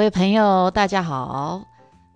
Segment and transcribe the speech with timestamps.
[0.00, 1.62] 各位朋友，大家好，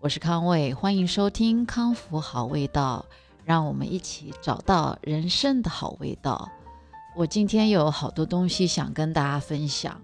[0.00, 3.04] 我是康卫，欢迎收听康复好味道，
[3.44, 6.50] 让我们一起找到人生的好味道。
[7.14, 10.00] 我今天有好多东西想跟大家分享。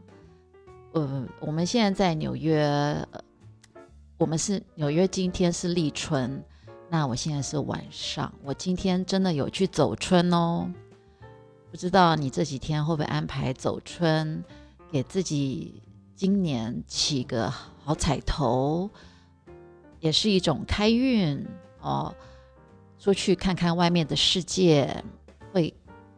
[0.93, 3.03] 呃，我们现在在纽约，
[4.19, 6.45] 我们是纽约，今天是立春，
[6.91, 10.71] 那我现在是晚上，我今天真的有去走春哦。
[11.71, 14.45] 不知道你这几天会不会安排走春，
[14.93, 15.83] 给自己
[16.21, 18.91] 今年起个好彩头，
[20.01, 21.49] 也是一种开运
[21.81, 22.15] 哦。
[22.99, 25.03] 出去看看外面的世界，
[25.51, 25.73] 会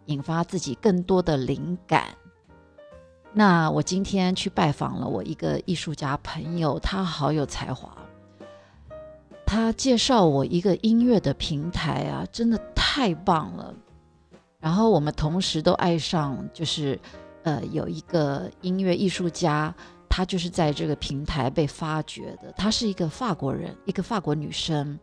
[0.06, 2.16] 引发自己更多的灵感。
[3.32, 7.96] 那我今天去拜访了我一个艺术家朋友，他好有才华，
[9.46, 13.72] 他介绍我一个音乐的平台啊，真的太棒了。
[14.58, 16.98] 然后我们同时都爱上，就是，
[17.42, 19.74] 呃，有一个音乐艺术家，
[20.08, 22.52] 她就是在这个平台被发掘的。
[22.56, 24.98] 她是一个法国人，一个法国女生，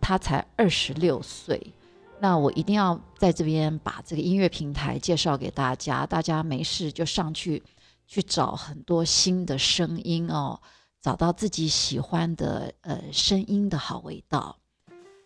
[0.00, 1.74] 她才二十六岁。
[2.20, 7.62] 那我一定要在这边把这个音乐平台介绍给大家，大家没事就上去
[8.06, 10.60] 去找很多新的声音哦，
[11.00, 14.56] 找到自己喜欢的呃声音的好味道。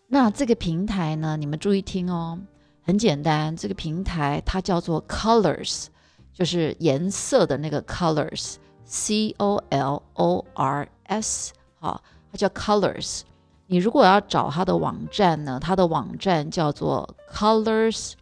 [0.07, 2.39] 那这个平台呢，你们注意听哦。
[2.85, 5.85] 很简单，这个平台它叫做 Colors，
[6.33, 13.21] 就是颜色的那个 Colors，C O L O R S，好，它叫 Colors。
[13.67, 18.13] 你如果要找它的网站呢，它的网站叫做 Colors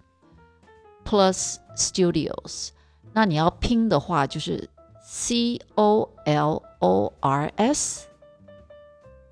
[1.06, 2.70] Plus Studios。
[3.14, 4.70] 那你要拼的话，就是
[5.04, 8.08] C O L O R S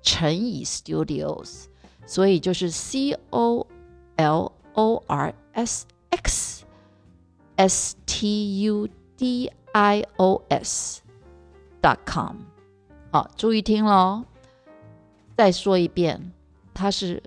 [0.02, 1.66] 乘以 Studios，
[2.06, 3.66] 所以就是 C O
[4.16, 4.52] L。
[4.74, 6.49] O R S X
[7.60, 11.02] S T U D I O S
[11.82, 12.36] dot com，
[13.12, 14.24] 好，注意听喽。
[15.36, 16.32] 再说一遍，
[16.72, 17.22] 它是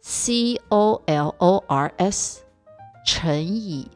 [0.00, 2.42] C O L O R S
[3.06, 3.88] 乘以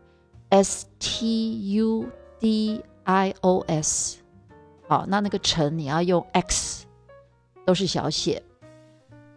[0.50, 2.06] S T U
[2.38, 4.18] D I O S。
[4.86, 6.86] 好，那那个乘你要用 X，
[7.66, 8.40] 都是小写，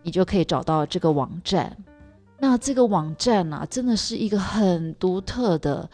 [0.03, 1.75] 你就可以找到这个网站。
[2.39, 5.89] 那这个网站啊，真的是一个很独特的，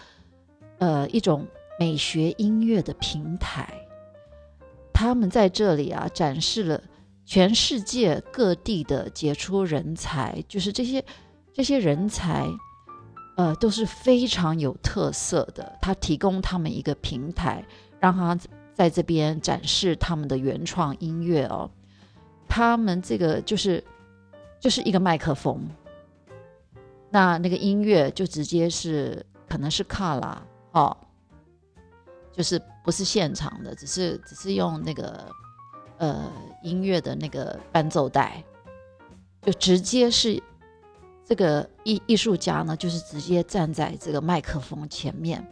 [0.78, 1.48] 呃，一种
[1.80, 3.74] 美学音乐的平台。
[4.94, 6.82] 他们在这里啊，展示了
[7.26, 11.04] 全世界各地的杰出人才，就是这些
[11.54, 12.46] 这些人才，
[13.38, 15.78] 呃，都是非常有特色的。
[15.82, 17.64] 他提供他们一个平台，
[18.00, 18.38] 让他
[18.74, 21.72] 在这边展示他们的原创音乐哦。
[22.50, 23.84] 他们这个就是
[24.60, 25.66] 就是一个麦克风。
[27.14, 30.42] 那那个音乐就直接是可能是卡拉
[30.72, 30.98] 哦，
[32.32, 35.24] 就是不是现场的，只是只是用那个
[36.00, 36.26] 呃
[36.64, 38.44] 音乐的那个伴奏带，
[39.44, 40.42] 就直接是
[41.24, 45.48] 这个艺艺术家呢，就是直接站在这个麦克风前面，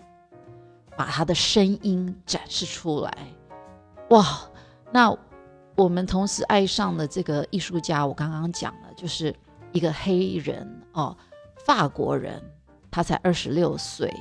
[0.97, 3.15] 把他的声音展示出来。
[4.09, 4.25] 哇！
[4.91, 5.15] 那
[5.75, 9.31] 我们同时爱上了这个艺术家，我刚刚讲了，就是
[9.73, 11.15] 一个黑人哦。
[11.65, 12.41] 法国人，
[12.89, 14.11] 他才二十六岁，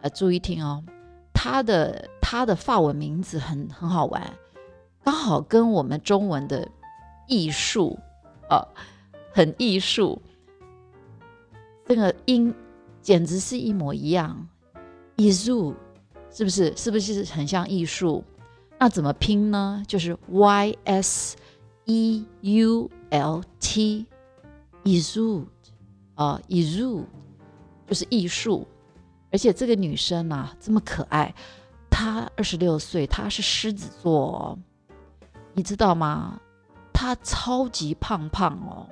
[0.00, 0.84] 呃，注意听哦，
[1.32, 4.22] 他的他的法文名字很很好玩，
[5.02, 6.68] 刚好跟我们中文的
[7.26, 7.98] 艺术
[8.48, 8.66] 啊，
[9.32, 10.20] 很艺术，
[11.86, 12.54] 这个音
[13.00, 14.48] 简直是一模一样，
[15.16, 15.74] 艺术
[16.30, 16.76] 是不是？
[16.76, 18.22] 是不是很像艺术？
[18.78, 19.82] 那怎么拼呢？
[19.86, 21.36] 就是 Y S
[21.86, 24.06] E U L T，
[24.84, 25.46] 艺术。
[26.20, 27.06] 啊，艺术
[27.86, 28.68] 就是艺术，
[29.32, 31.34] 而且这个女生啊这么可爱，
[31.88, 34.58] 她二十六岁，她是狮子座，哦
[35.54, 36.38] 你知道吗？
[36.92, 38.86] 她超级胖胖哦，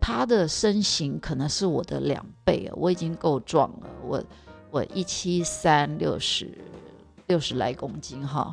[0.00, 4.20] 她的身形可能是我的两倍，我已经够壮了，我
[4.72, 6.58] 我一七三六十
[7.28, 8.52] 六十来公斤哈，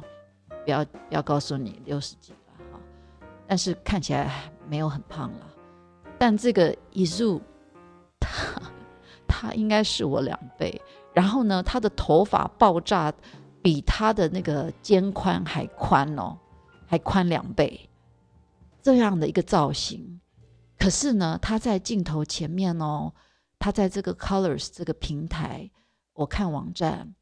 [0.64, 2.38] 不要不要告诉你六十几了
[2.72, 2.80] 哈，
[3.48, 5.50] 但是看起来没有很胖了，
[6.20, 7.42] 但这个艺术。
[9.28, 10.82] 他他应该是我两倍，
[11.14, 13.14] 然后呢，他的头发爆炸，
[13.62, 16.38] 比他的那个肩宽还宽哦，
[16.88, 17.90] 还宽两倍，
[18.82, 20.20] 这样的一个造型。
[20.78, 23.14] 可是呢，他在镜头前面哦，
[23.60, 25.70] 他在这个 Colors 这个平台，
[26.14, 27.16] 我看网站，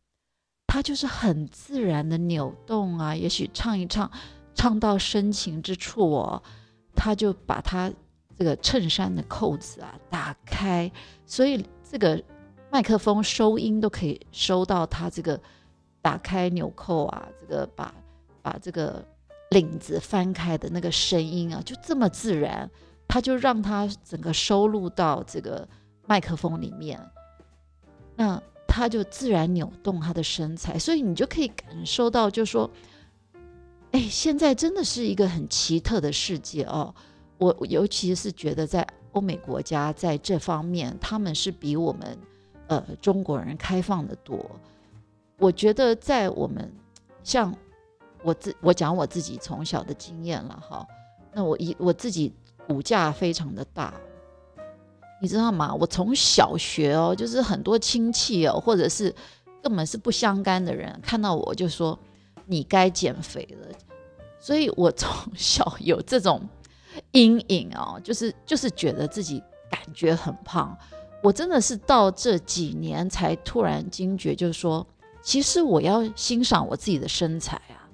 [0.68, 4.10] 他就是很自然的扭动啊，也许唱一唱，
[4.56, 6.44] 唱到深情之处哦，
[6.96, 7.92] 他就把他。
[8.38, 10.92] 这个衬衫的扣子啊，打开，
[11.26, 12.22] 所以这个
[12.72, 15.40] 麦克风收音都可以收到它这个
[16.02, 17.94] 打开纽扣啊，这个把
[18.42, 19.06] 把这个
[19.52, 22.70] 领子翻开的那个声音啊，就这么自然，
[23.08, 25.68] 他就让他整个收录到这个
[26.08, 27.00] 麦克风里面，
[28.16, 32.68] 那他就自然扭动他的身材，所以你就可以感受到，就说，
[33.92, 36.96] 哎，现在真的是一个很奇特的世界哦。
[37.38, 42.18] 我尤其是觉得在欧美国家在这方面，他们是比我们
[42.68, 44.44] 呃中国人开放的多。
[45.38, 46.72] 我觉得在我们
[47.24, 47.54] 像
[48.24, 50.88] 我自我讲我自己从小的经验了哈，
[51.34, 52.32] 那我一我自己
[52.68, 53.94] 骨架非常的大，
[55.22, 55.74] 你知道吗？
[55.76, 59.14] 我从小学哦，就是很多亲戚哦，或者是
[59.62, 62.00] 根本是不相干的人看到我就说
[62.46, 63.68] 你该减肥了，
[64.40, 66.42] 所以我从 小有这种。
[67.14, 70.78] 阴影哦，就是就是觉得自己感觉很胖，
[71.24, 74.86] 我真的是到这几年才突然惊觉，就是说，
[75.24, 77.90] 其实我要欣赏我自己的身材啊，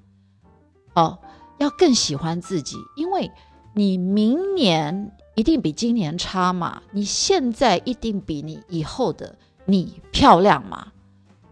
[0.96, 1.20] 哦，
[1.58, 3.30] 要更喜欢自己，因为
[3.76, 10.92] 你明年一定比今年差嘛，你现在一定比你以后的你漂亮嘛，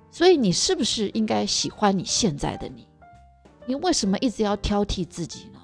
[0.10, 2.88] 所以你是不是应该喜欢你现在的你？
[3.66, 5.57] 你为什么一直要挑剔自己呢？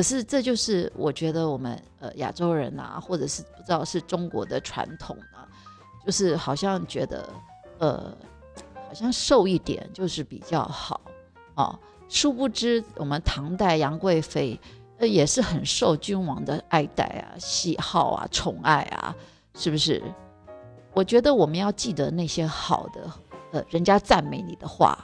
[0.00, 5.44] 可是这就是我觉得我们呃亚洲人啊，或者是不知道是中国的传统啊，
[6.06, 7.28] 就是好像觉得
[7.76, 8.16] 呃
[8.88, 11.02] 好像瘦一点就是比较好
[11.54, 11.78] 哦。
[12.08, 14.58] 殊不知我们唐代杨贵妃
[14.96, 19.14] 呃也是很受君王的爱戴啊、喜好啊、宠爱啊，
[19.52, 20.02] 是不是？
[20.94, 23.12] 我觉得我们要记得那些好的
[23.52, 24.98] 呃人家赞美你的话，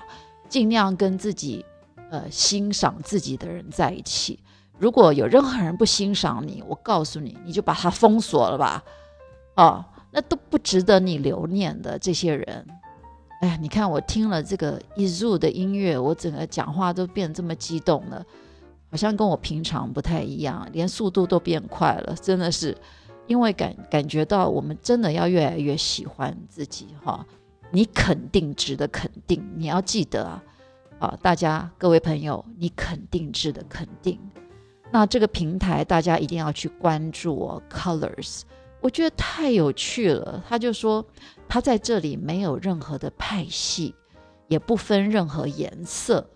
[0.48, 1.62] 尽量跟自己
[2.10, 4.40] 呃欣赏自己的人在一起。
[4.78, 8.82] 如果有任何人不欣赏你，我告诉你，你就把他封锁了吧，
[9.54, 12.66] 哦，那都不值得你留念的这些人。
[13.40, 18.24] 哎，你看我听了这个 Izu 的音乐，我整个讲话都变这么激动了，
[18.90, 22.76] 好像跟我平常不太一样，连速度都变快了，真的是
[23.26, 27.24] 因为感感觉到我们真的要越来越喜欢自己哈。
[27.70, 30.42] 你肯定值得肯定，你要记得啊，
[30.98, 34.18] 啊，大家各位朋友，你肯定值得肯定。
[34.90, 38.42] 那这个平台大家一定要去关注哦，Colors，
[38.80, 40.42] 我觉得太有趣了。
[40.48, 41.04] 他就说
[41.48, 43.94] 他在这里没有任何的派系，
[44.48, 46.28] 也不分任何颜色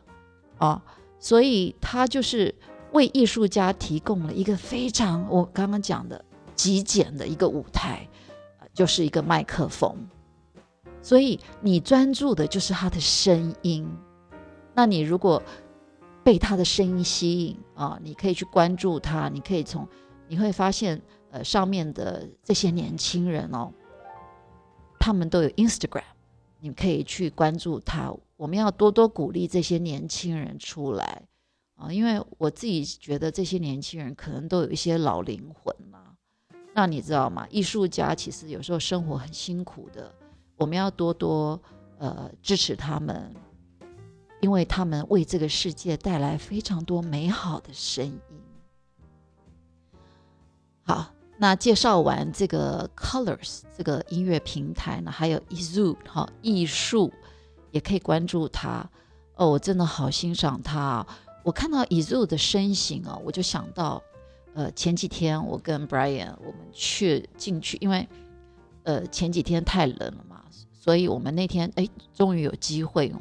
[0.58, 0.82] 啊，
[1.18, 2.54] 所以他就是
[2.92, 6.22] 为艺术家提供了一个非常我刚刚讲的
[6.54, 8.06] 极简的一个舞台，
[8.74, 9.96] 就是一个麦克风，
[11.00, 13.88] 所以你专注的就是他的声音。
[14.74, 15.42] 那你如果
[16.22, 17.98] 被他的声音吸引啊！
[18.02, 19.88] 你可以去关注他，你可以从
[20.28, 21.00] 你会发现，
[21.30, 23.72] 呃，上面的这些年轻人哦，
[24.98, 26.04] 他们都有 Instagram，
[26.60, 28.14] 你可以去关注他。
[28.36, 31.22] 我们要多多鼓励这些年轻人出来
[31.76, 31.92] 啊！
[31.92, 36.14] 因为我自己觉得这些年轻人可能都有一些老灵魂嘛。
[36.74, 37.46] 那你知道吗？
[37.50, 40.14] 艺术家其实有时候生活很辛苦的，
[40.56, 41.60] 我们要多多
[41.98, 43.34] 呃支持他们。
[44.40, 48.20] 因为他们为这个世界带来非常多美好的声音。
[50.82, 57.12] 好，那介绍完这个 Colors 这个音乐平台呢，还有 Izu 哈艺术，
[57.70, 58.88] 也可以关注他。
[59.36, 61.06] 哦，我真的好欣赏他。
[61.42, 64.02] 我看到 Izu 的身形啊，我就想到，
[64.54, 68.08] 呃，前几天我跟 Brian 我们去进去，因为
[68.84, 73.12] 呃前几天太冷了嘛，所以我们那天哎终于有机会。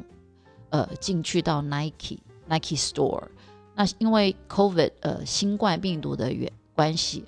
[0.70, 3.24] 呃，进去到 Nike Nike Store，
[3.74, 7.24] 那因为 COVID 呃新冠病毒的原关系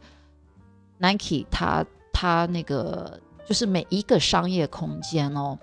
[0.99, 5.59] ，Nike 它它那个就是每一个商业空间哦，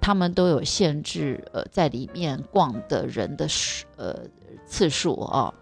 [0.00, 4.16] 他们都有限制呃在里面逛的人的数呃
[4.66, 5.54] 次数啊，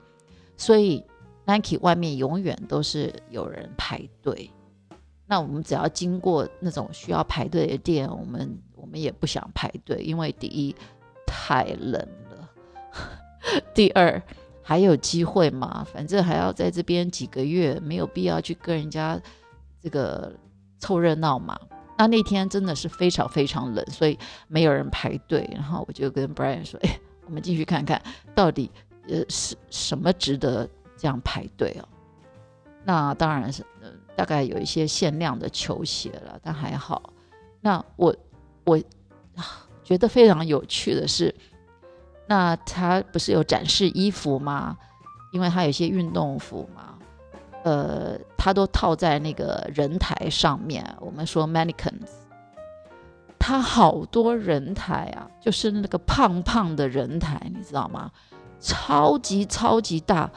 [0.57, 1.05] 所以
[1.45, 4.51] Nike 外面永远都是有人排队。
[5.27, 10.75] 那我们只要经过那种需要排队的店，我们我们也不想排队，因为第一。
[11.49, 11.95] 太冷
[12.29, 12.51] 了。
[13.73, 14.23] 第二，
[14.63, 15.83] 还有机会吗？
[15.91, 19.19] 反正还要在这边几个月，没有必要去跟人家
[19.81, 20.31] 这个
[20.79, 21.59] 凑热闹嘛。
[21.97, 25.49] 那那天真的是非常非常冷，所以没有人排队。
[25.55, 28.03] 然后我就跟 Brian 说：“哎，我们进去看看
[28.35, 28.71] 到底
[29.09, 31.89] 呃是什么值得这样排队哦。”
[32.85, 37.15] 那当然是呃大概有一些限量的球鞋了，但还好。
[37.63, 38.15] 那我
[38.65, 38.79] 我。
[39.89, 41.35] 觉得非常有趣的是，
[42.27, 44.77] 那他不是有展示衣服吗？
[45.33, 46.99] 因为他有些运动服嘛，
[47.65, 50.85] 呃，他都套在那个人台上面。
[51.01, 52.11] 我们说 mannequins，
[53.39, 58.11] 他好多人台啊，就是那个胖胖的人台，你知道吗？
[58.61, 60.31] 超级超级大，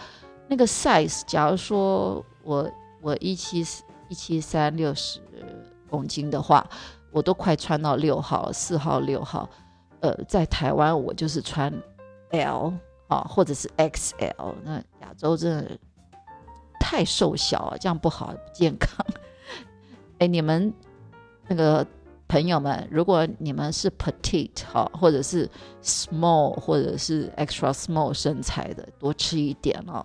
[0.47, 3.59] 那个 size，假如说我我一七
[4.07, 5.19] 一七三六十
[5.89, 6.65] 公斤的话，
[7.11, 9.49] 我都快穿到六号、四号、六号。
[9.99, 11.71] 呃，在台湾我就是穿
[12.31, 12.73] L
[13.07, 14.55] 啊，或者是 XL。
[14.63, 15.77] 那亚洲真的
[16.79, 19.05] 太瘦小了，这样不好，健康。
[20.17, 20.73] 哎，你们
[21.47, 21.85] 那个
[22.27, 25.47] 朋友们，如果你们是 petite 哈，或者是
[25.83, 30.03] small，或者是 extra small 身材的，多吃一点哦，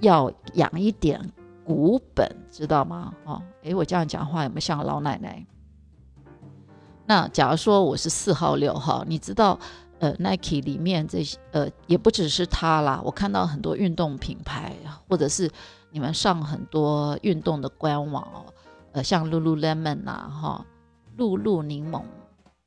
[0.00, 1.20] 要养一点
[1.64, 3.14] 骨本，知道吗？
[3.24, 5.46] 哦，哎，我这样讲话有没有像老奶奶？
[7.08, 9.58] 那假如说我是四号六号，你知道，
[9.98, 13.00] 呃，Nike 里面这些，呃，也不只是它啦。
[13.02, 14.76] 我看到很多运动品牌，
[15.08, 15.50] 或者是
[15.90, 18.44] 你们上很多运动的官网哦，
[18.92, 20.66] 呃，像 Lululemon 啊，哈，
[21.16, 22.02] 露露柠檬，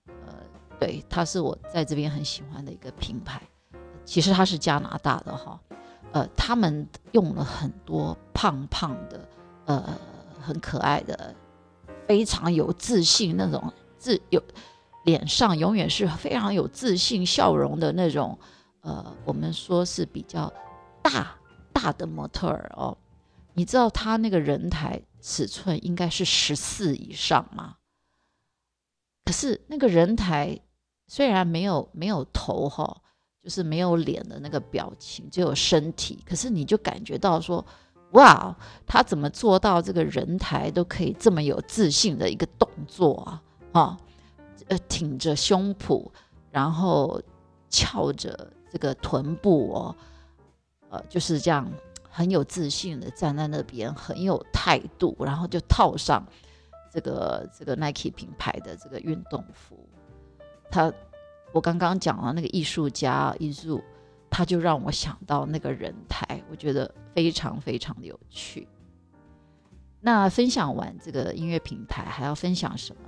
[0.07, 0.33] 呃，
[0.79, 3.39] 对，它是我在这边很喜欢的一个品牌。
[4.05, 5.59] 其实它是加拿大的哈，
[6.13, 9.29] 呃，他们用了很多胖胖的，
[9.65, 9.83] 呃，
[10.41, 11.35] 很可爱的，
[12.07, 13.71] 非常有自信那种。
[14.01, 14.43] 自有
[15.05, 18.35] 脸上永远是非常有自信笑容的那种，
[18.81, 20.51] 呃，我们说是比较
[21.03, 21.37] 大
[21.71, 22.97] 大的模特儿哦。
[23.53, 27.75] 你知道他那个人台尺寸应该是十四以上吗？
[29.23, 30.59] 可是那个人台
[31.07, 33.01] 虽然没有没有头哈，
[33.43, 37.63] 就是没有脸的那个表情，只有身体，可是你就感觉到说，
[38.13, 38.55] 哇，
[38.87, 43.43] 他怎么做到这个人台都可以这么有自信的一个动作啊？
[43.71, 43.97] 啊，
[44.67, 46.09] 呃，挺着胸脯，
[46.49, 47.21] 然后
[47.69, 49.95] 翘着这个臀部哦，
[50.89, 51.69] 呃，就是这样
[52.09, 56.25] 很有自信的站在那边，很有态度，然后就套上
[56.91, 59.87] 这个这个 Nike 品牌的这个运动服。
[60.69, 60.91] 他，
[61.53, 63.81] 我刚刚讲了那个艺术家艺术，
[64.29, 68.67] 他就让我想到那个人台，我觉得非常非常的有趣。
[69.99, 73.01] 那分享完这个音乐平台，还要分享什么？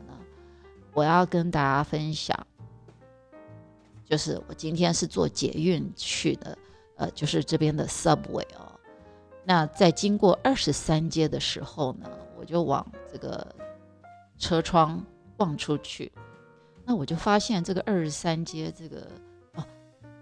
[0.94, 2.38] 我要跟大家分享，
[4.06, 6.58] 就是我今天是坐捷运去的，
[6.98, 8.80] 呃，就是这边的 Subway 哦。
[9.44, 13.56] 那在经过二十三街的时候呢，我就往这个
[14.38, 15.04] 车窗
[15.38, 16.12] 望出去，
[16.86, 19.08] 那我就发现这个二十三街这个
[19.56, 19.66] 哦，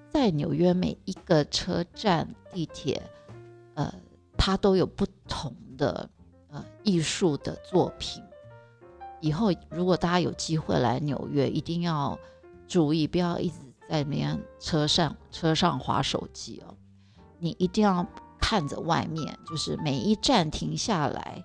[0.10, 3.02] 在纽约每一个车站地铁，
[3.76, 3.94] 呃，
[4.38, 6.10] 它都有不同的
[6.50, 8.24] 呃艺术的作品。
[9.22, 12.18] 以后如果大家有机会来纽约，一定要
[12.68, 13.56] 注意，不要一直
[13.88, 16.76] 在那边车上车上划手机哦。
[17.40, 18.06] 你一定要
[18.40, 21.44] 看着外面，就是每一站停下来，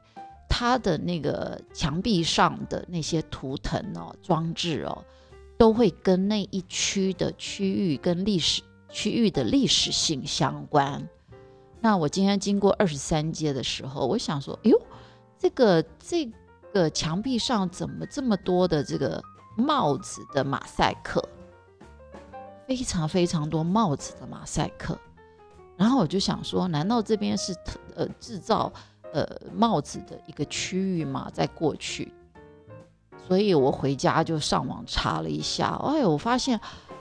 [0.49, 5.05] 它的那个墙壁上的那些图腾哦、装置哦，
[5.59, 11.07] 都会跟那一区的区域跟历史区域的历史性相关。
[11.81, 14.81] 那我今天经过二十三街的时候，我想说，哎呦，
[15.39, 16.33] 这个这。
[16.77, 19.23] 个墙壁上怎么这么多的这个
[19.57, 21.27] 帽子的马赛克？
[22.69, 24.99] 非常非常多帽子的马赛克。
[25.77, 27.57] 然后我就想说，难道这边是
[27.95, 28.71] 呃制造
[29.13, 31.31] 呃帽子的一个区域吗？
[31.33, 32.13] 在过去，
[33.27, 36.61] 所以我回家就上网查了一下，哎，我发现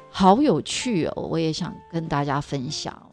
[0.09, 1.23] 好有趣哦！
[1.23, 3.11] 我也想跟大家分享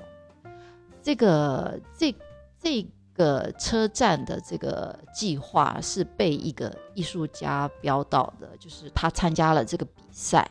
[1.03, 2.15] 这个这
[2.61, 2.87] 这。
[3.15, 10.51] 个车站的这个计划是被一个艺术家标到的，就是他参加了这个比赛。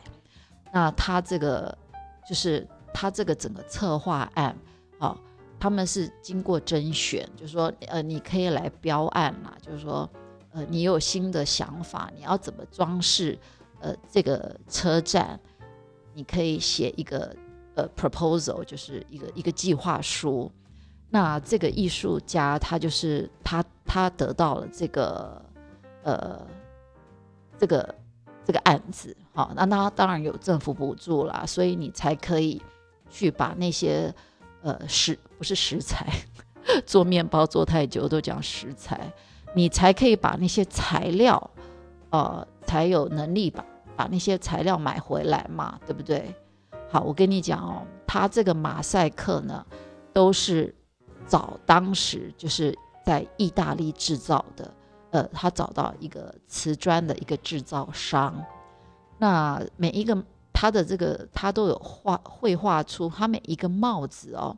[0.72, 1.76] 那他这个
[2.26, 4.56] 就是他这个整个策划案，
[4.98, 5.16] 哦，
[5.58, 10.08] 他们是经过甄选，就是说，呃，你可以来标案嘛，就是说，
[10.52, 13.38] 呃，你有新的想法，你要怎么装饰，
[13.80, 15.38] 呃，这个车站，
[16.14, 17.34] 你可以写一个
[17.74, 20.50] 呃 proposal，就是一个一个计划书。
[21.14, 25.44] 那这个艺术家他就是他，他得到了这个
[26.04, 26.40] 呃
[27.58, 27.94] 这个
[28.46, 32.62] 这个案子，好，那他当然有政府补助啦，所以你才可以
[33.10, 34.10] 去把那些
[34.62, 36.10] 呃食不是食材，
[36.86, 38.98] 做面包做太久都讲食材，
[39.54, 41.50] 你才可以把那些材料
[42.08, 43.62] 呃才有能力把
[43.94, 46.34] 把那些材料买回来嘛，对不对？
[46.90, 49.66] 好，我跟你讲哦，他这个马赛克呢
[50.14, 50.74] 都是。
[51.26, 54.74] 找当时就是在意大利制造的，
[55.10, 58.34] 呃，他找到一个瓷砖的一个制造商，
[59.18, 64.56] 那每一个他的这个他都有画绘画出他每一个帽子哦，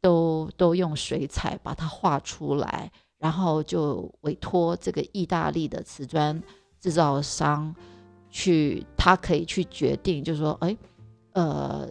[0.00, 6.42] 都都用水彩把它画出来，然后就委托这个意大利的瓷砖
[6.80, 7.74] 制造商
[8.30, 10.76] 去，他可以去决定，就是说，哎，
[11.32, 11.88] 呃。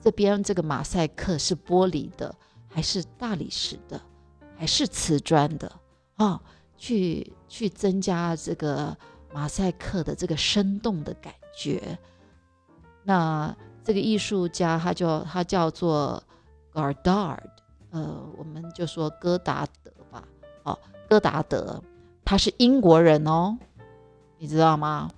[0.00, 2.32] 这边这个马赛克是玻璃的，
[2.78, 4.00] 还是大理石的，
[4.56, 5.68] 还是瓷砖的
[6.14, 6.40] 啊？
[6.76, 8.96] 去去增加这个
[9.32, 11.98] 马赛克的这个生动的感觉。
[13.02, 16.22] 那这个艺术家他叫他叫做
[16.72, 17.50] Gardard，
[17.90, 20.22] 呃，我们就说戈达德吧。
[20.62, 21.82] 哦，戈达德
[22.24, 23.58] 他是英国人哦，
[24.38, 25.10] 你知道吗？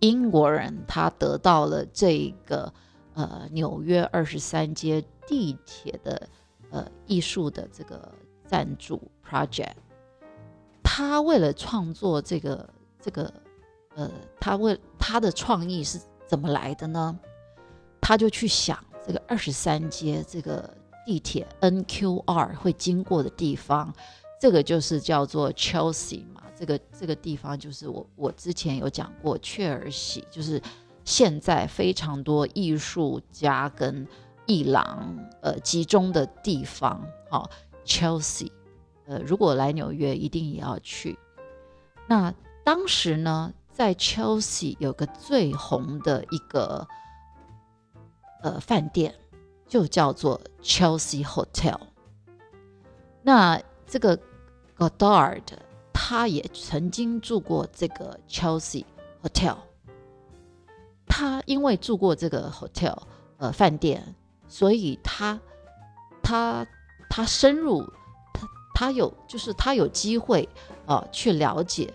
[0.00, 2.72] 英国人他得到了这个
[3.12, 6.26] 呃纽约二十三街地铁的
[6.70, 8.12] 呃艺术的这个
[8.46, 9.74] 赞助 project。
[10.82, 12.68] 他为了创作这个
[13.00, 13.32] 这个
[13.94, 17.18] 呃，他为他的创意是怎么来的呢？
[18.00, 20.68] 他就去想这个二十三街这个
[21.04, 23.92] 地铁 NQR 会经过的地方，
[24.40, 26.42] 这个就是叫做 Chelsea 嘛。
[26.54, 30.62] 这个这个地方就是我我之前有讲过，切尔西就是
[31.04, 34.06] 现在非常多艺术家跟
[34.46, 37.06] 伊朗呃集中的地方。
[37.28, 37.50] 好
[37.84, 38.50] ，Chelsea，
[39.06, 41.18] 呃，如果来纽约一定也要去。
[42.06, 42.34] 那
[42.64, 46.86] 当时呢，在 Chelsea 有个最红的一个
[48.42, 49.14] 呃饭店，
[49.66, 51.78] 就叫做 Chelsea Hotel。
[53.22, 54.18] 那这个
[54.76, 55.42] Godard。
[55.98, 58.84] 他也曾经住过这个 Chelsea
[59.22, 59.56] Hotel。
[61.04, 62.96] 他因为住过这个 hotel
[63.38, 64.14] 呃饭店，
[64.48, 65.38] 所以他
[66.22, 66.66] 他
[67.08, 67.82] 他深入
[68.32, 70.48] 他他有就是他有机会
[70.86, 71.92] 啊去了解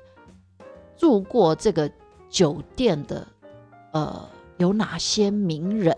[0.98, 1.92] 住过这个
[2.30, 3.28] 酒店的
[3.92, 5.96] 呃有哪些名人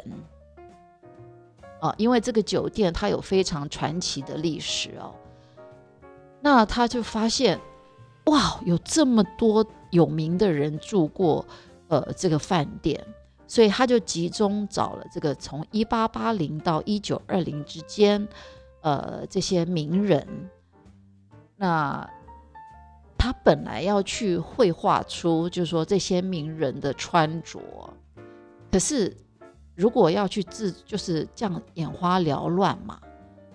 [1.79, 5.13] 啊，因为这个酒店它有非常传奇的历史哦。
[6.41, 7.60] 那他就发现。
[8.27, 11.45] 哇，有这么多有名的人住过，
[11.89, 13.05] 呃，这个饭店，
[13.53, 18.27] 所以他就集中找了这个从一八八零到一九二零之间，
[18.81, 20.27] 呃，这些名人。
[21.56, 22.10] 那
[23.15, 27.62] 他本来要去绘画出，就是说这些名人的穿着，
[28.71, 29.15] 可是
[29.75, 32.99] 如果要去自，就是这样眼花缭乱嘛。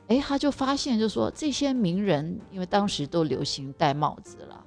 [0.06, 4.64] 哎，他就发现，就是说这些名人，因为当时都流行戴帽子了，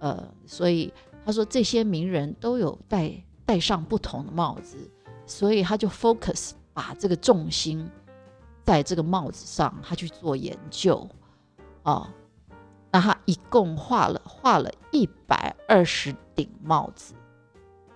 [0.00, 0.92] 呃，所以
[1.24, 3.14] 他说这些名人都有戴
[3.50, 4.88] 戴上不同的帽子，
[5.26, 7.90] 所以他就 focus 把这个重心
[8.62, 11.04] 在这个帽子上，他去做研究，
[11.82, 12.06] 哦，
[12.92, 17.12] 那他一共画了画了一百二十顶帽子，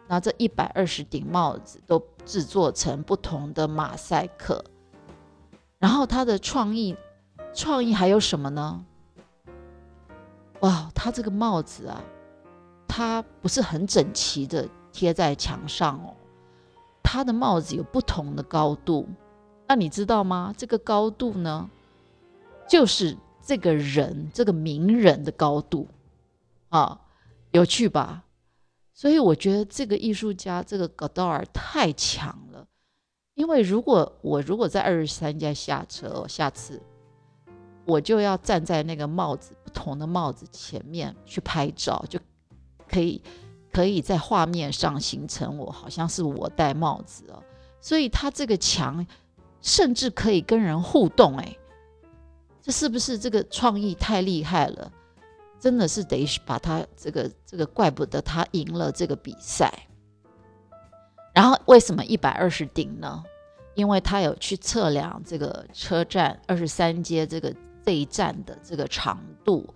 [0.09, 4.65] 那这一百二十顶帽子都制作成不同的马赛克。
[5.79, 6.97] 然后他的创意，
[7.53, 8.85] 创意还有什么呢？
[10.63, 12.03] 哇，他这个帽子啊，
[12.89, 16.15] 它不是很整齐的贴在墙上哦，
[17.03, 19.07] 他的帽子有不同的高度。
[19.67, 20.55] 那你知道吗？
[20.57, 21.69] 这个高度呢，
[22.69, 25.89] 就是这个人这个名人的高度
[26.69, 27.01] 啊，
[27.51, 28.23] 有趣吧？
[28.93, 32.67] 所以我觉得这个艺术家这个戈道尔太强了。
[33.35, 36.81] 因为如果我如果在二十三家下车，下次
[37.85, 42.21] 我就要站在那个帽子不同的帽子前面去拍照，就
[42.89, 43.21] 可以
[43.75, 47.43] 可以在画面上形成我好像是我戴帽子哦。
[47.81, 49.05] 所以他这个墙
[49.61, 51.57] 甚至可以跟人互动，哎，
[52.63, 54.93] 这是不是这个创意太厉害了？
[55.59, 59.73] 真的是得把他这个这个，怪不得他赢了这个比赛。
[61.33, 63.25] 然后为什么一百二十顶呢？
[63.75, 67.53] 因为他有去测量这个车站二十三街这个
[67.85, 69.75] 这一站的这个长度。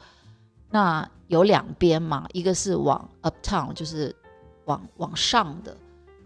[0.70, 4.14] 那有两边嘛，一个是往 uptown，就是
[4.64, 5.72] 往往上的；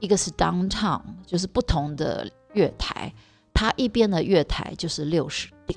[0.01, 3.13] 一个是 downtown，就是不同的月台。
[3.55, 5.77] 它一边的月台就是六十顶，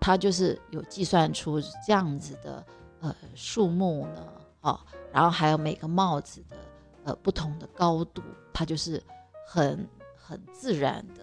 [0.00, 2.64] 它就是有计算出这样子的
[3.00, 4.26] 呃数目呢，
[4.60, 4.78] 哦，
[5.12, 6.56] 然后还有每个帽子的。
[7.06, 8.98] 呃，不同的高度，它就是
[9.46, 11.20] 很很自然的，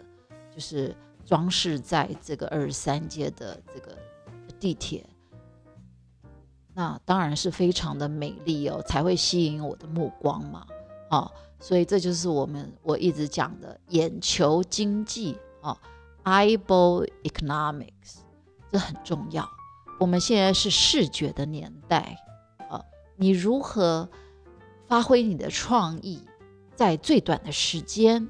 [0.54, 3.98] 就是装饰在这个二十三街的这个
[4.60, 5.04] 地铁。
[6.74, 10.66] 那当然是非常的美丽哦，才会吸引我的目光嘛。
[11.10, 15.78] 啊，所以这就是我们我一直讲的眼球经济啊
[16.24, 18.20] ，eyeball economics，
[18.72, 19.48] 这很重要。
[20.00, 22.18] 我们现在是视觉的年代
[22.70, 22.84] 啊，
[23.16, 24.10] 你如何？
[24.88, 26.22] 发挥你的创意，
[26.76, 28.28] 在最短的时间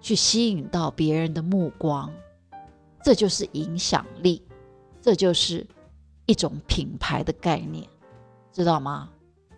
[0.00, 2.12] 去吸引到别人的目光，
[3.02, 4.46] 这就是影响力，
[5.02, 5.66] 这就是
[6.26, 7.88] 一种品牌的概念，
[8.52, 9.10] 知道吗？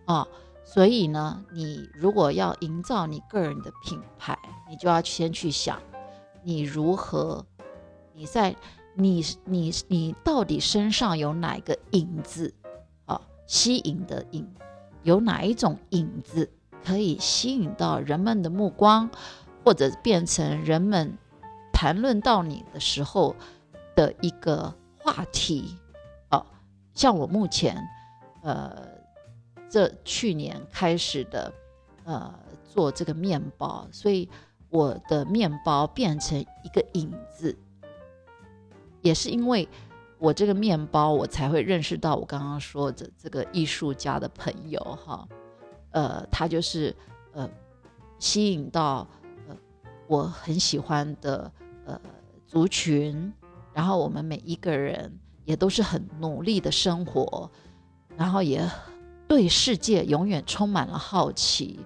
[0.05, 0.27] 啊，
[0.65, 5.81] 所以呢，你如果要营造你个人的品牌，你就要先去想，
[6.43, 7.45] 你如何，
[8.15, 8.55] 你在
[8.95, 12.55] 你你你到底身上有哪个影子
[13.07, 13.21] 啊？
[13.47, 14.47] 吸引的影，
[15.03, 16.51] 有哪一种影子
[16.85, 19.09] 可以吸引到人们的目光，
[19.65, 21.17] 或者变成人们
[21.73, 23.35] 谈论到你的时候
[23.97, 25.77] 的一个话题？
[26.99, 27.81] 像我目前，
[28.43, 28.89] 呃，
[29.71, 31.53] 这去年开始的，
[32.05, 32.35] 呃，
[32.69, 34.29] 做这个面包，所以。
[34.71, 37.57] 我的面包变成一个影子，
[39.01, 39.67] 也是因为
[40.19, 45.27] 我这个面包，我才会认识到我刚刚说的这个艺术家的朋友哈，
[45.93, 46.95] 呃，他就是
[47.33, 47.49] 呃
[48.19, 49.09] 吸引到
[49.49, 49.57] 呃
[50.07, 51.51] 我很喜欢的
[51.87, 51.99] 呃
[52.47, 53.33] 族群，
[53.73, 57.51] 然后我们每一个人也都是很努力的生活，
[58.19, 58.71] 然后也
[59.27, 61.81] 对世界永远充满了好奇。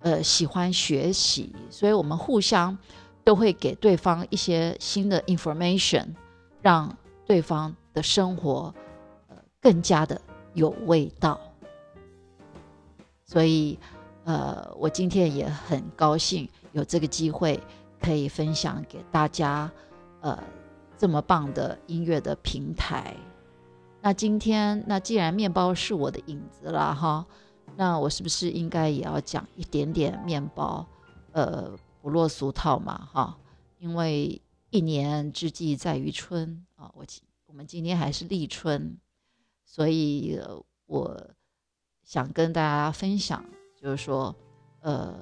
[0.00, 2.76] 呃，喜欢学习，所以我们互相
[3.22, 6.08] 都会给对方一些新的 information，
[6.60, 6.92] 让
[7.24, 8.74] 对方的生活
[9.28, 10.20] 呃更加的
[10.54, 11.40] 有味道。
[13.24, 13.78] 所以，
[14.24, 17.60] 呃，我今天也很高兴有这个机会
[18.00, 19.70] 可以分享给大家，
[20.20, 20.36] 呃，
[20.98, 23.16] 这么棒的音乐的平台。
[24.02, 27.24] 那今天，那既然面包是我的影子了，哈。
[27.76, 30.84] 那我是不是应该也要讲一点点面包？
[31.32, 31.70] 呃，
[32.02, 33.38] 不落俗套嘛，哈。
[33.78, 37.04] 因为一年之计在于春啊，我
[37.46, 38.98] 我们今天还是立春，
[39.64, 40.40] 所以
[40.86, 41.30] 我
[42.02, 43.44] 想跟大家分享，
[43.80, 44.34] 就是说，
[44.80, 45.14] 呃，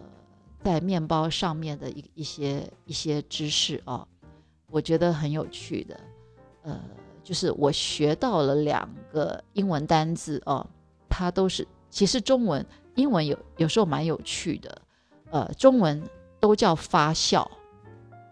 [0.63, 4.07] 在面包上面的一一些一些知识啊，
[4.71, 6.01] 我觉得很有趣的。
[6.63, 6.81] 呃，
[7.23, 10.67] 就是我学到了两个英文单字哦，
[11.09, 11.67] 它都是。
[11.89, 12.65] 其实中文、
[12.97, 14.83] 英文有有时候蛮有趣的，
[15.31, 16.03] 呃，中文
[16.39, 17.47] 都叫发酵，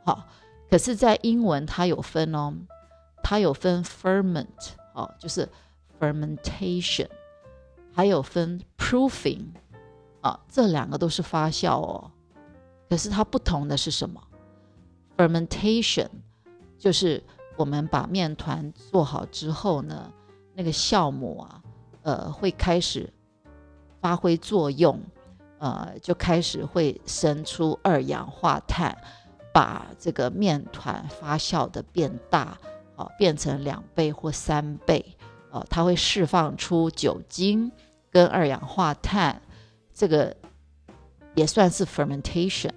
[0.05, 0.27] 好，
[0.69, 2.53] 可是，在英文它有分哦，
[3.23, 4.47] 它有分 ferment，
[4.93, 5.49] 哦，就是
[5.99, 7.09] fermentation，
[7.93, 9.47] 还有分 proofing，
[10.21, 12.11] 啊，这两个都是发酵哦，
[12.91, 14.21] 可是它不同的是什么
[15.17, 16.09] ？fermentation
[16.79, 17.23] 就是
[17.57, 20.13] 我们把面团做好之后呢，
[20.55, 21.63] 那个酵母啊，
[22.03, 23.13] 呃，会开始。
[24.01, 25.01] 发挥作用，
[25.57, 28.95] 呃，就开始会生出二氧化碳，
[29.51, 32.59] 把这个面团发酵的变大，
[32.97, 35.03] 哦，变成两倍或三倍，
[35.51, 37.73] 哦，它会释放出酒精
[38.11, 39.41] 跟二氧化碳，
[39.95, 40.37] 这个
[41.35, 42.73] 也算是 fermentation。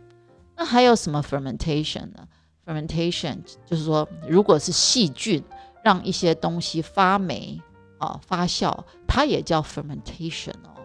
[0.57, 2.27] 那还有什么 fermentation 呢
[2.65, 5.41] ？fermentation 就是说，如果是细菌
[5.83, 7.61] 让一些东西发霉，
[7.99, 8.75] 啊，发酵，
[9.07, 10.75] 它也叫 fermentation 哦。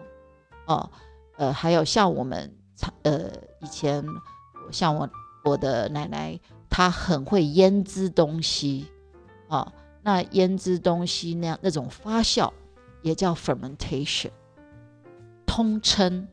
[0.67, 0.91] 哦，
[1.37, 2.55] 呃，还有像我们，
[3.01, 3.31] 呃，
[3.61, 4.05] 以前
[4.71, 5.09] 像我
[5.43, 8.87] 我的奶奶，她很会腌制东西，
[9.49, 12.51] 啊，那腌制东西那样那种发酵
[13.01, 14.29] 也叫 fermentation，
[15.47, 16.27] 通称。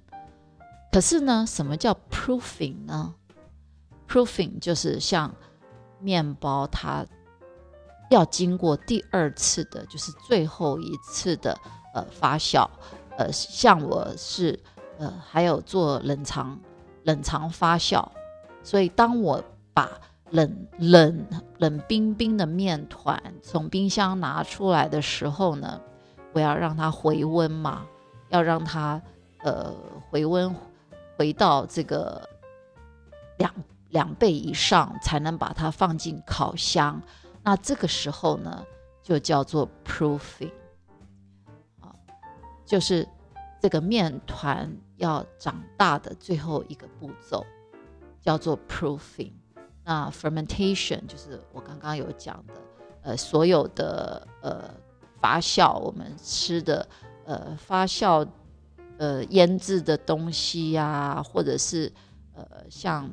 [0.93, 3.15] 可是呢，什么叫 proofing 呢
[4.11, 5.33] ？proofing 就是像
[6.01, 7.07] 面包，它
[8.11, 11.57] 要经过第二次的，就是最后一次的
[11.95, 12.69] 呃发酵。
[13.17, 14.59] 呃，像我是
[14.99, 16.59] 呃，还有做冷藏
[17.05, 18.05] 冷藏发酵，
[18.63, 19.43] 所以当我
[19.73, 19.89] 把
[20.31, 21.27] 冷冷
[21.59, 25.81] 冷冰冰的面团从冰箱拿出来的时候呢，
[26.33, 27.87] 我要让它回温嘛，
[28.31, 29.01] 要让它
[29.45, 29.73] 呃
[30.09, 30.55] 回温
[31.17, 32.27] 回到这个
[33.39, 33.53] 两
[33.91, 37.01] 两倍以上，才能把它放进烤箱。
[37.43, 38.65] 那这个时候呢，
[39.03, 40.53] 就叫做 proofing
[41.81, 41.95] 啊。
[42.65, 43.07] 就是
[43.61, 47.45] 这个面团要长大的最后一个步骤，
[48.21, 49.33] 叫做 proofing。
[49.83, 52.55] 那 fermentation 就是我刚刚有讲的，
[53.03, 54.71] 呃，所有的呃
[55.21, 56.87] 发酵，我们吃的
[57.25, 58.27] 呃发酵
[58.99, 61.91] 呃腌制的东西呀，或者是
[62.35, 63.11] 呃像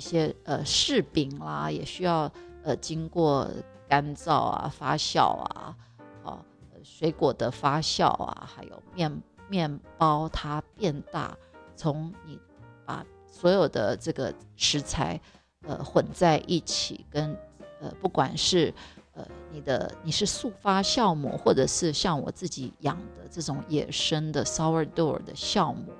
[0.00, 2.32] 一些呃柿饼啦，也需要
[2.62, 3.46] 呃经过
[3.86, 5.76] 干燥啊、发酵啊。
[6.24, 6.42] 啊
[6.82, 11.36] 水果的发酵啊，还有面面包它变大，
[11.76, 12.40] 从你
[12.86, 15.20] 把所有的这个食材
[15.66, 17.36] 呃混在一起，跟
[17.82, 18.72] 呃不管是
[19.12, 25.92] 呃你的你是速发酵母，或者是像我自己养的这种野生的 sourdough 的酵母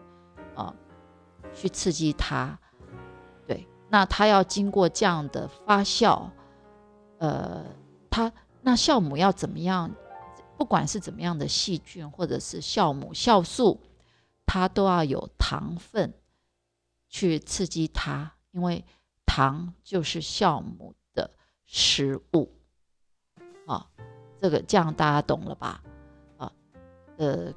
[0.54, 0.74] 啊，
[1.54, 2.58] 去刺激它，
[3.46, 6.30] 对，那它要经过这样的发酵，
[7.18, 7.64] 呃，
[8.08, 9.90] 它那酵母要怎么样？
[10.56, 13.80] 不管是怎么样的细菌，或者是酵母、酵素，
[14.46, 16.12] 它都要有糖分
[17.08, 18.84] 去刺激它，因为
[19.24, 21.30] 糖就是酵母的
[21.64, 22.52] 食物。
[23.66, 23.88] 啊，
[24.40, 25.82] 这个这样大家懂了吧？
[26.36, 26.52] 啊，
[27.16, 27.52] 呃，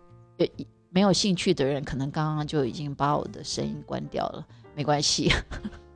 [0.90, 5.30] 没有兴趣的人可能刚刚就已经把我的声音关掉了，没关系。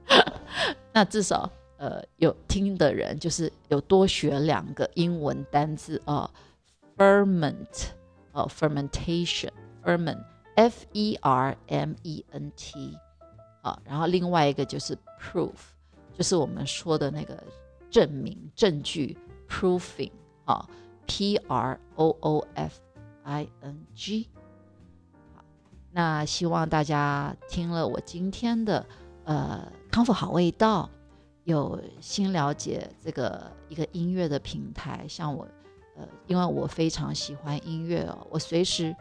[0.94, 6.30] 那至少呃有听的人就是有多学两个英文单字啊
[6.98, 7.90] ，ferment，
[8.32, 12.98] 呃，fermentation，ferment，f e r m e n t，
[13.62, 15.54] 啊，然后另外一个就是 proof，
[16.14, 17.42] 就是我们说的那个
[17.90, 19.18] 证明证据
[19.48, 20.12] ，proofing，
[20.46, 20.68] 啊
[21.06, 22.80] ，p r o o f
[23.24, 24.30] i n g。
[25.92, 28.86] 那希望大家听了我今天的
[29.24, 30.88] 呃康复好味道，
[31.46, 35.04] 有新了解这个一个音乐的平台。
[35.10, 35.48] 像我
[35.96, 38.96] 呃，因为我非常喜欢音乐哦，我随时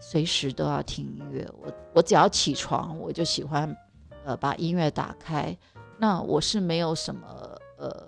[0.00, 1.46] 随时都要听音乐。
[1.60, 3.76] 我我只要起床，我就喜欢
[4.24, 5.54] 呃把音乐打开。
[5.98, 7.28] 那我是没有什么
[7.76, 8.06] 呃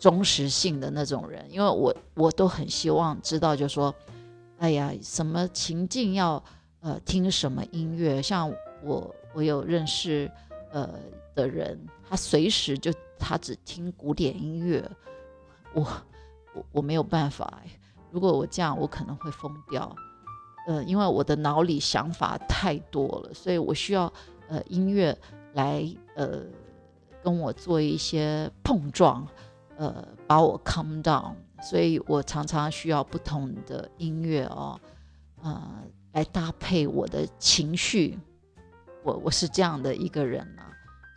[0.00, 3.94] 忠实性的那种人，因为我我都很希望知道，就说
[4.58, 6.42] 哎呀，什么情境要。
[6.80, 8.22] 呃，听什么音乐？
[8.22, 8.48] 像
[8.84, 10.30] 我，我有认识
[10.76, 11.00] 呃
[11.34, 14.86] 的人，他随时就他只听古典音乐。
[15.72, 15.82] 我
[16.52, 17.62] 我我没有办法，
[18.10, 19.96] 如果我这样，我可能会疯掉。
[20.68, 24.12] 呃，因为我的脑里想法太多了，所以我需要
[24.48, 25.16] 呃音乐
[25.54, 25.82] 来
[26.14, 26.42] 呃
[27.22, 29.26] 跟我做一些碰撞，
[29.78, 31.32] 呃把我 calm down。
[31.62, 34.78] 所以我常常需要不同的音乐哦，
[35.42, 35.62] 呃。
[36.12, 38.18] 来搭配我的情绪，
[39.06, 40.62] 我我是这样的一个人呐，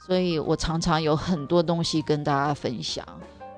[0.06, 3.04] 所以我常常有很多东西跟大家分享。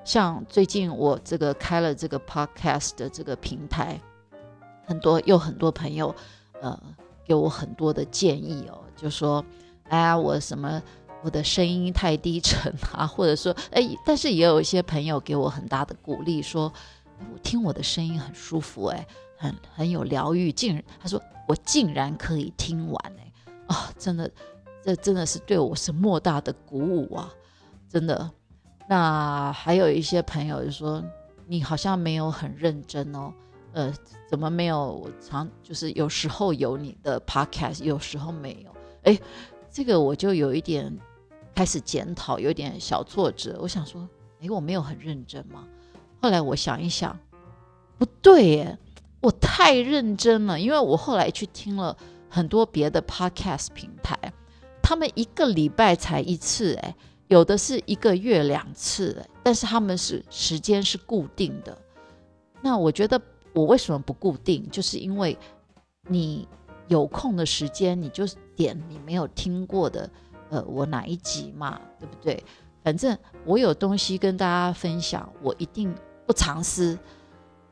[0.04, 4.00] 像最近我这个开了这个 podcast 的这个平台，
[4.86, 6.14] 很多有很多朋友
[6.62, 6.80] 呃
[7.26, 9.44] 给我很多的建议哦，就说
[9.90, 10.82] 哎呀我什么
[11.22, 16.72] 我的声音太低沉啊，或者说哎，但是也有一些朋友给我很大的鼓励，说
[17.18, 19.06] 我听我的声音很舒服哎。
[19.36, 23.31] 很很有疗愈，竟然他说我竟然可以听完哎
[23.72, 24.30] 啊，真的，
[24.82, 27.32] 这真的是对我是莫大的鼓舞啊，
[27.88, 28.30] 真的。
[28.86, 31.02] 那还有一些朋友就说
[31.46, 33.32] 你好像没有很认真哦，
[33.72, 33.90] 呃，
[34.28, 34.92] 怎么没有？
[34.92, 38.70] 我常就是有时候有你的 podcast，有时候没有。
[39.04, 39.18] 哎，
[39.70, 40.94] 这个我就有一点
[41.54, 43.58] 开始检讨，有点小挫折。
[43.62, 44.06] 我想说，
[44.42, 45.66] 哎，我没有很认真吗？
[46.20, 47.18] 后来我想一想，
[47.96, 48.78] 不对耶。
[49.20, 51.96] 我太认真了，因为我后来去听了
[52.34, 54.18] 很多别的 podcast 平台，
[54.82, 56.96] 他们一个礼拜才一次，哎，
[57.28, 61.76] 有的是一个月两次，但是他们是时间是固定的。
[62.62, 63.20] 那我觉得
[63.52, 64.66] 我为什么不固定？
[64.70, 65.38] 就是因为
[66.08, 66.48] 你
[66.88, 70.08] 有空的时间，你就是点你没有听过的，
[70.48, 72.42] 呃，我哪一集嘛，对不对？
[72.82, 73.14] 反正
[73.44, 75.94] 我有东西跟大家分享，我一定
[76.26, 76.98] 不藏私。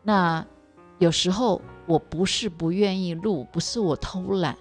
[0.02, 0.46] 那。
[1.00, 1.58] 有时候
[1.90, 4.57] 我不是不愿意录，不是我偷懒，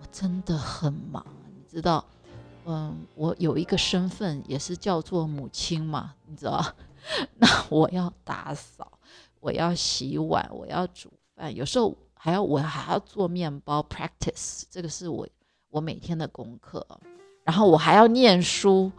[0.00, 2.02] 我真的很忙，你知道，
[2.64, 6.64] 嗯，我有一个身份也是叫做母亲嘛，你知道，
[7.36, 8.98] 那我要打扫，
[9.40, 15.28] 我要洗碗，我要煮饭，有时候还要我还要做面包，practice，这个是我
[15.68, 16.86] 我每天的功课，
[17.44, 18.90] 然后我还要念书，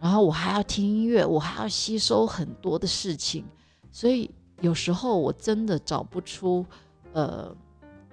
[0.00, 3.44] 然后我还要听音乐，我还要吸收很多的事情，
[3.92, 4.28] 所以。
[4.62, 6.64] 有时候我真的找不出，
[7.16, 7.56] 呃，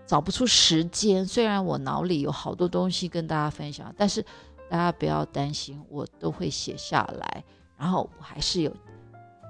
[0.08, 1.28] 找不出时间。
[1.28, 4.22] 虽然我脑里有好多东西跟大家分享，但是
[4.70, 7.44] 大家不要担心，我都会写下来。
[7.78, 8.74] 然后我还是有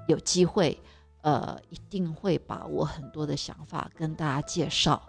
[0.08, 0.76] 有机会，
[1.20, 5.00] 呃，一定会把我很多的想法跟大家介绍，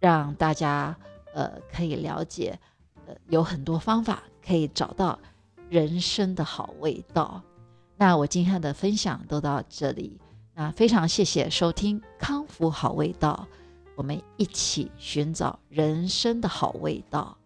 [0.00, 0.96] 让大家
[1.32, 2.58] 呃可以了解，
[3.06, 5.16] 呃，有很多方法可以找到
[5.68, 7.40] 人生的好味道。
[7.96, 10.20] 那我今天的分享都到这里。
[10.54, 13.46] 那非常谢谢收听康复好味道，
[13.96, 17.36] 我们一起寻找人生的好味道。